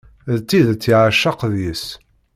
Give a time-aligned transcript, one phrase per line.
[0.37, 1.85] D tidet yeɛceq deg-s.